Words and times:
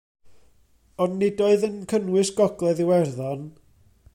Ond, 1.05 1.17
nid 1.23 1.43
oedd 1.47 1.67
yn 1.67 1.75
cynnwys 1.91 2.33
Gogledd 2.41 2.83
Iwerddon. 2.87 3.45